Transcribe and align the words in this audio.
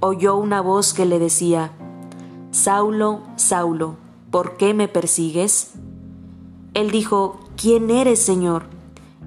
oyó 0.00 0.36
una 0.36 0.60
voz 0.60 0.94
que 0.94 1.06
le 1.06 1.18
decía, 1.18 1.72
Saulo, 2.50 3.22
Saulo, 3.36 3.96
¿por 4.30 4.56
qué 4.56 4.74
me 4.74 4.88
persigues? 4.88 5.72
Él 6.74 6.90
dijo, 6.90 7.40
¿quién 7.56 7.90
eres, 7.90 8.20
Señor? 8.20 8.66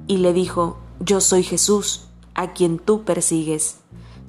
Y 0.07 0.17
le 0.17 0.33
dijo, 0.33 0.77
Yo 0.99 1.21
soy 1.21 1.43
Jesús, 1.43 2.07
a 2.33 2.53
quien 2.53 2.79
tú 2.79 3.03
persigues. 3.03 3.77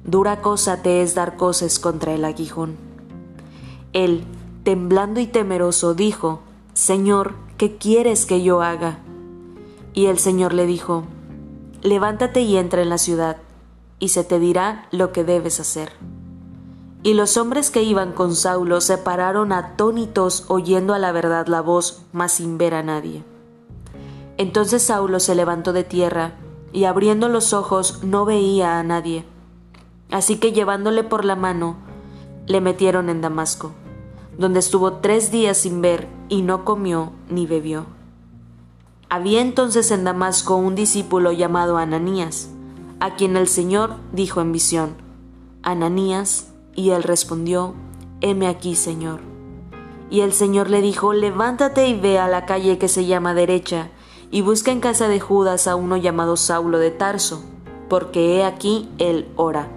Dura 0.03 0.41
cosa 0.41 0.81
te 0.81 1.01
es 1.01 1.15
dar 1.15 1.37
cosas 1.37 1.79
contra 1.79 2.13
el 2.13 2.25
aguijón. 2.25 2.75
Él, 3.93 4.25
temblando 4.63 5.19
y 5.19 5.27
temeroso, 5.27 5.93
dijo, 5.93 6.41
Señor, 6.73 7.35
¿qué 7.57 7.77
quieres 7.77 8.25
que 8.25 8.43
yo 8.43 8.61
haga? 8.61 8.99
Y 9.93 10.07
el 10.07 10.19
Señor 10.19 10.53
le 10.53 10.65
dijo, 10.65 11.03
Levántate 11.81 12.41
y 12.41 12.57
entra 12.57 12.81
en 12.81 12.89
la 12.89 12.97
ciudad, 12.97 13.37
y 13.99 14.09
se 14.09 14.23
te 14.23 14.39
dirá 14.39 14.87
lo 14.91 15.11
que 15.11 15.23
debes 15.23 15.59
hacer. 15.59 15.91
Y 17.03 17.13
los 17.13 17.37
hombres 17.37 17.69
que 17.69 17.83
iban 17.83 18.13
con 18.13 18.35
Saulo 18.35 18.81
se 18.81 18.97
pararon 18.97 19.51
atónitos 19.51 20.45
oyendo 20.47 20.93
a 20.93 20.99
la 20.99 21.11
verdad 21.11 21.47
la 21.47 21.61
voz, 21.61 22.01
mas 22.13 22.31
sin 22.31 22.57
ver 22.57 22.73
a 22.73 22.81
nadie. 22.81 23.23
Entonces 24.37 24.81
Saulo 24.83 25.19
se 25.19 25.35
levantó 25.35 25.73
de 25.73 25.83
tierra, 25.83 26.35
y 26.71 26.85
abriendo 26.85 27.29
los 27.29 27.53
ojos 27.53 28.03
no 28.03 28.25
veía 28.25 28.79
a 28.79 28.83
nadie. 28.83 29.25
Así 30.09 30.37
que 30.37 30.53
llevándole 30.53 31.03
por 31.03 31.25
la 31.25 31.35
mano, 31.35 31.75
le 32.47 32.61
metieron 32.61 33.09
en 33.09 33.21
Damasco 33.21 33.73
donde 34.37 34.59
estuvo 34.59 34.93
tres 34.93 35.31
días 35.31 35.57
sin 35.57 35.81
ver 35.81 36.07
y 36.29 36.41
no 36.41 36.65
comió 36.65 37.11
ni 37.29 37.45
bebió. 37.45 37.85
Había 39.09 39.41
entonces 39.41 39.91
en 39.91 40.03
Damasco 40.03 40.55
un 40.55 40.75
discípulo 40.75 41.31
llamado 41.31 41.77
Ananías, 41.77 42.49
a 42.99 43.15
quien 43.15 43.37
el 43.37 43.47
Señor 43.47 43.95
dijo 44.11 44.41
en 44.41 44.51
visión, 44.51 44.95
Ananías, 45.61 46.51
y 46.75 46.91
él 46.91 47.03
respondió, 47.03 47.73
Heme 48.21 48.47
aquí, 48.47 48.75
Señor. 48.75 49.19
Y 50.09 50.21
el 50.21 50.33
Señor 50.33 50.69
le 50.69 50.81
dijo, 50.81 51.13
Levántate 51.13 51.87
y 51.87 51.99
ve 51.99 52.19
a 52.19 52.27
la 52.27 52.45
calle 52.45 52.77
que 52.77 52.87
se 52.87 53.05
llama 53.05 53.33
derecha, 53.33 53.89
y 54.31 54.41
busca 54.41 54.71
en 54.71 54.79
casa 54.79 55.07
de 55.07 55.19
Judas 55.19 55.67
a 55.67 55.75
uno 55.75 55.97
llamado 55.97 56.37
Saulo 56.37 56.79
de 56.79 56.91
Tarso, 56.91 57.43
porque 57.89 58.37
he 58.37 58.43
aquí 58.43 58.89
él 58.97 59.27
ora 59.35 59.69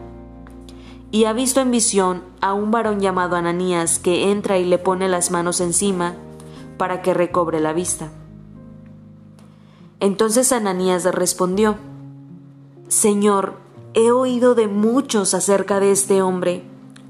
y 1.11 1.25
ha 1.25 1.33
visto 1.33 1.61
en 1.61 1.71
visión 1.71 2.23
a 2.41 2.53
un 2.53 2.71
varón 2.71 3.01
llamado 3.01 3.37
Ananías 3.37 3.99
que 3.99 4.31
entra 4.31 4.59
y 4.59 4.65
le 4.65 4.79
pone 4.79 5.09
las 5.09 5.31
manos 5.31 5.61
encima 5.61 6.15
para 6.77 7.01
que 7.01 7.15
recobre 7.15 7.61
la 7.61 7.73
vista. 7.73 8.11
Entonces 10.01 10.53
Ananías 10.53 11.05
respondió, 11.05 11.77
Señor, 12.89 13.55
he 13.95 14.11
oído 14.11 14.55
de 14.55 14.69
muchos 14.69 15.33
acerca 15.33 15.81
de 15.81 15.91
este 15.91 16.21
hombre, 16.21 16.65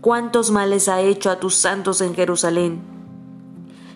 cuántos 0.06 0.52
males 0.52 0.88
ha 0.88 1.00
hecho 1.00 1.30
a 1.32 1.40
tus 1.40 1.56
santos 1.56 2.00
en 2.00 2.14
Jerusalén. 2.14 2.78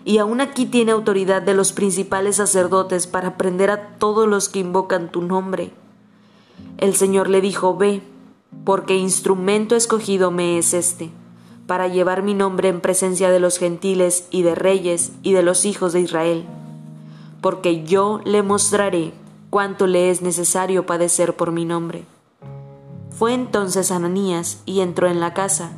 Y 0.03 0.17
aún 0.17 0.41
aquí 0.41 0.65
tiene 0.65 0.91
autoridad 0.91 1.41
de 1.41 1.53
los 1.53 1.71
principales 1.71 2.35
sacerdotes 2.35 3.07
para 3.07 3.37
prender 3.37 3.69
a 3.71 3.97
todos 3.97 4.27
los 4.27 4.49
que 4.49 4.59
invocan 4.59 5.09
tu 5.09 5.21
nombre. 5.21 5.71
El 6.79 6.97
Señor 6.97 7.29
le 7.29 7.39
dijo, 7.39 7.77
Ve, 7.77 8.03
porque 8.65 8.97
instrumento 8.97 9.77
escogido 9.77 10.31
me 10.31 10.57
es 10.57 10.73
este, 10.73 11.11
para 11.65 11.87
llevar 11.87 12.23
mi 12.23 12.33
nombre 12.33 12.67
en 12.67 12.81
presencia 12.81 13.31
de 13.31 13.39
los 13.39 13.57
gentiles 13.57 14.27
y 14.31 14.41
de 14.41 14.53
reyes 14.53 15.13
y 15.23 15.31
de 15.31 15.43
los 15.43 15.63
hijos 15.63 15.93
de 15.93 16.01
Israel, 16.01 16.45
porque 17.39 17.85
yo 17.85 18.19
le 18.25 18.43
mostraré 18.43 19.13
cuánto 19.49 19.87
le 19.87 20.09
es 20.09 20.21
necesario 20.21 20.85
padecer 20.85 21.37
por 21.37 21.53
mi 21.53 21.63
nombre. 21.63 22.03
Fue 23.11 23.33
entonces 23.33 23.91
Ananías 23.91 24.61
y 24.65 24.81
entró 24.81 25.07
en 25.07 25.21
la 25.21 25.33
casa, 25.33 25.77